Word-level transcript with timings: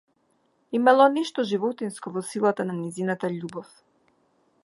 Имало 0.79 1.03
нешто 1.17 1.45
животинско 1.49 2.15
во 2.17 2.25
силата 2.31 2.67
на 2.71 2.77
нејзината 2.81 3.33
љубов. 3.37 3.73